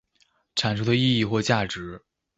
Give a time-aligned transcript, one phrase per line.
[0.55, 2.01] 產出的意義或價值